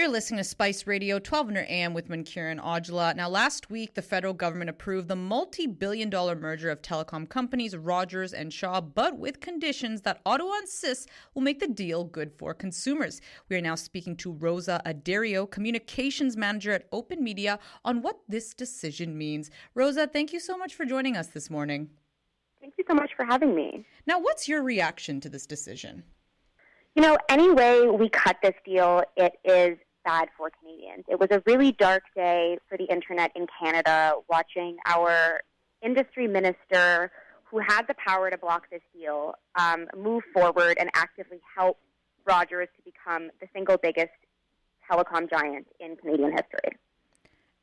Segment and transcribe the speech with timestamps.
[0.00, 3.14] You're listening to Spice Radio 1200 AM with Mankira and Aujla.
[3.14, 7.76] Now, last week, the federal government approved the multi billion dollar merger of telecom companies
[7.76, 12.54] Rogers and Shaw, but with conditions that Ottawa insists will make the deal good for
[12.54, 13.20] consumers.
[13.50, 18.54] We are now speaking to Rosa Addario, communications manager at Open Media, on what this
[18.54, 19.50] decision means.
[19.74, 21.90] Rosa, thank you so much for joining us this morning.
[22.58, 23.84] Thank you so much for having me.
[24.06, 26.04] Now, what's your reaction to this decision?
[26.96, 31.04] You know, any way we cut this deal, it is bad for Canadians.
[31.08, 35.40] It was a really dark day for the internet in Canada watching our
[35.82, 37.10] industry minister,
[37.44, 41.78] who had the power to block this deal, um, move forward and actively help
[42.26, 44.10] Rogers to become the single biggest
[44.90, 46.76] telecom giant in Canadian history.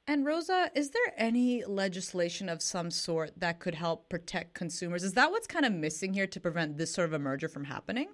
[0.09, 5.03] And Rosa, is there any legislation of some sort that could help protect consumers?
[5.03, 7.65] Is that what's kind of missing here to prevent this sort of a merger from
[7.65, 8.07] happening?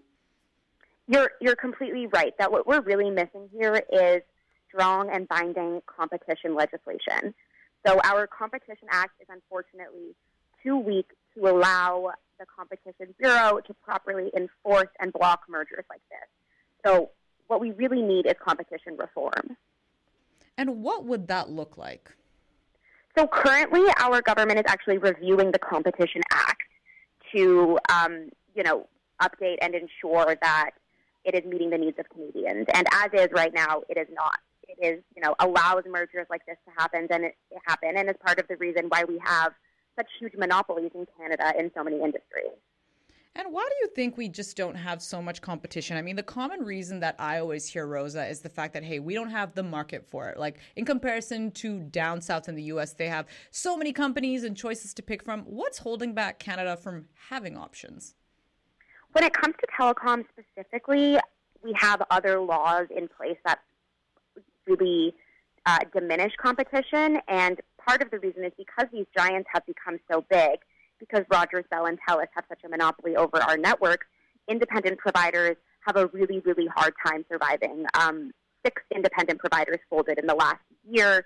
[1.07, 2.34] You're you're completely right.
[2.38, 4.21] That what we're really missing here is
[4.67, 7.34] strong and binding competition legislation.
[7.85, 10.16] So our Competition Act is unfortunately
[10.64, 16.27] too weak to allow the Competition Bureau to properly enforce and block mergers like this.
[16.86, 17.09] So
[17.47, 19.58] what we really need is competition reform.
[20.58, 22.09] And what would that look like?
[23.17, 26.64] So currently, our government is actually reviewing the Competition Act
[27.36, 28.88] to, um, you know,
[29.22, 30.72] update and ensure that
[31.23, 32.67] it is meeting the needs of Canadians.
[32.73, 34.39] And as is right now, it is not.
[34.67, 38.09] It is, you know, allows mergers like this to happen and it, it happen, and
[38.09, 39.53] is part of the reason why we have
[39.95, 42.57] such huge monopolies in Canada in so many industries.
[43.35, 45.97] And why do you think we just don't have so much competition?
[45.97, 48.99] I mean, the common reason that I always hear, Rosa, is the fact that, hey,
[48.99, 50.37] we don't have the market for it.
[50.37, 54.55] Like, in comparison to down south in the US, they have so many companies and
[54.55, 55.41] choices to pick from.
[55.45, 58.13] What's holding back Canada from having options?
[59.14, 61.19] When it comes to telecom specifically,
[61.64, 63.59] we have other laws in place that
[64.66, 65.14] really
[65.67, 67.20] uh, diminish competition.
[67.28, 70.59] And part of the reason is because these giants have become so big
[71.00, 74.08] because Rogers, Bell, and Telus have such a monopoly over our networks,
[74.48, 77.86] independent providers have a really, really hard time surviving.
[77.93, 78.32] Um,
[78.66, 81.26] six independent providers folded in the last year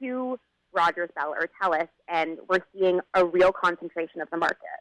[0.00, 0.38] to
[0.72, 4.80] Rogers, Bell, or Telus, and we're seeing a real concentration of the market.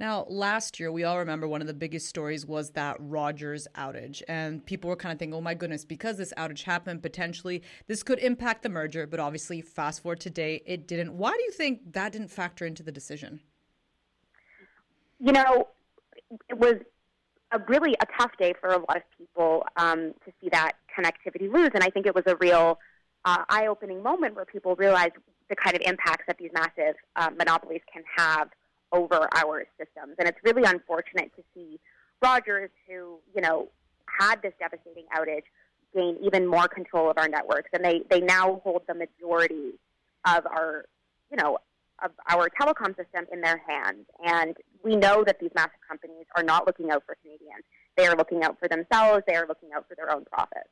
[0.00, 4.22] Now, last year, we all remember one of the biggest stories was that Rogers outage.
[4.28, 8.02] And people were kind of thinking, oh my goodness, because this outage happened, potentially this
[8.02, 9.06] could impact the merger.
[9.06, 11.12] But obviously, fast forward today, it didn't.
[11.12, 13.40] Why do you think that didn't factor into the decision?
[15.18, 15.68] You know,
[16.48, 16.76] it was
[17.52, 21.52] a really a tough day for a lot of people um, to see that connectivity
[21.52, 21.72] lose.
[21.74, 22.78] And I think it was a real
[23.26, 25.12] uh, eye opening moment where people realized
[25.50, 28.48] the kind of impacts that these massive uh, monopolies can have
[28.92, 30.16] over our systems.
[30.18, 31.78] And it's really unfortunate to see
[32.22, 33.68] Rogers, who, you know,
[34.06, 35.44] had this devastating outage,
[35.94, 37.70] gain even more control of our networks.
[37.72, 39.72] And they, they now hold the majority
[40.26, 40.84] of our,
[41.30, 41.58] you know,
[42.02, 44.06] of our telecom system in their hands.
[44.24, 47.64] And we know that these massive companies are not looking out for Canadians.
[47.96, 49.22] They are looking out for themselves.
[49.26, 50.70] They are looking out for their own profits.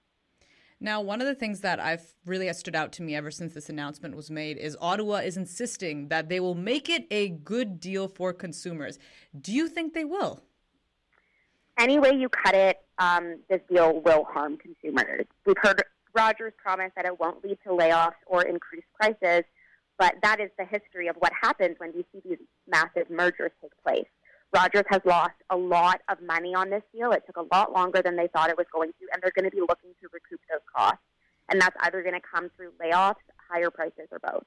[0.81, 3.69] Now, one of the things that I've really stood out to me ever since this
[3.69, 8.07] announcement was made is Ottawa is insisting that they will make it a good deal
[8.07, 8.99] for consumers.
[9.39, 10.41] Do you think they will?
[11.79, 15.27] Any way you cut it, um, this deal will harm consumers.
[15.47, 15.83] We've heard
[16.15, 19.45] Rogers promise that it won't lead to layoffs or increased prices,
[19.99, 23.73] but that is the history of what happens when you see these massive mergers take
[23.85, 24.07] place.
[24.55, 27.13] Rogers has lost a lot of money on this deal.
[27.13, 29.51] It took a lot longer than they thought it was going to, and they're going
[29.51, 31.03] to be looking to recoup those costs.
[31.51, 33.17] And that's either going to come through layoffs,
[33.51, 34.45] higher prices, or both.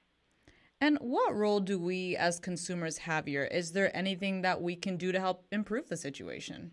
[0.79, 3.43] And what role do we as consumers have here?
[3.43, 6.71] Is there anything that we can do to help improve the situation?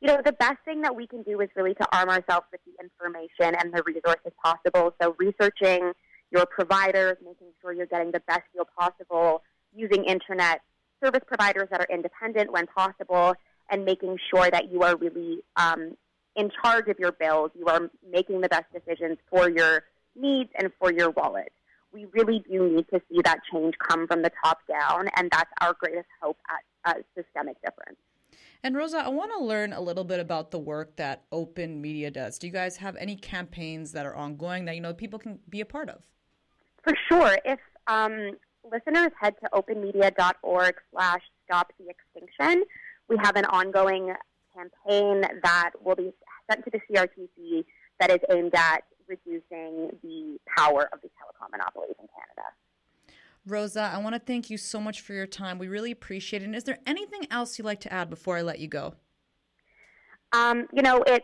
[0.00, 2.60] You know, the best thing that we can do is really to arm ourselves with
[2.66, 4.94] the information and the resources possible.
[5.00, 5.92] So, researching
[6.32, 9.42] your providers, making sure you're getting the best deal possible,
[9.72, 10.60] using internet
[11.06, 13.34] service providers that are independent when possible,
[13.70, 15.96] and making sure that you are really um,
[16.36, 17.50] in charge of your bills.
[17.58, 21.52] You are making the best decisions for your needs and for your wallet.
[21.92, 25.50] We really do need to see that change come from the top down, and that's
[25.60, 27.98] our greatest hope at, at systemic difference.
[28.62, 32.10] And Rosa, I want to learn a little bit about the work that Open Media
[32.10, 32.38] does.
[32.38, 35.60] Do you guys have any campaigns that are ongoing that you know people can be
[35.60, 36.02] a part of?
[36.82, 37.38] For sure.
[37.44, 38.32] If um,
[38.70, 42.64] listeners head to openmedia.org slash stop the extinction,
[43.08, 44.14] we have an ongoing
[44.54, 46.12] campaign that will be
[46.50, 47.64] sent to the CRTC
[48.00, 52.48] that is aimed at reducing the power of the telecom monopolies in Canada.
[53.46, 55.58] Rosa, I want to thank you so much for your time.
[55.58, 56.46] We really appreciate it.
[56.46, 58.94] And is there anything else you'd like to add before I let you go?
[60.32, 61.22] Um, you know, it,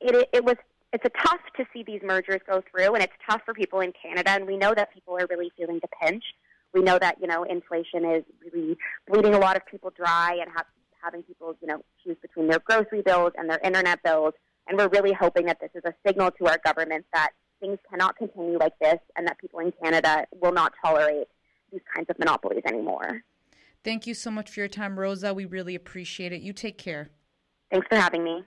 [0.00, 0.56] it it was
[0.92, 3.92] it's a tough to see these mergers go through, and it's tough for people in
[3.92, 6.24] Canada, and we know that people are really feeling the pinch.
[6.72, 8.76] We know that, you know, inflation is really
[9.08, 10.66] bleeding a lot of people dry and have,
[11.02, 14.34] having people, you know, choose between their grocery bills and their internet bills.
[14.68, 17.30] And we're really hoping that this is a signal to our government that
[17.60, 21.28] things cannot continue like this and that people in Canada will not tolerate
[21.72, 23.22] these kinds of monopolies anymore.
[23.82, 25.32] Thank you so much for your time, Rosa.
[25.32, 26.42] We really appreciate it.
[26.42, 27.10] You take care.
[27.70, 28.44] Thanks for having me.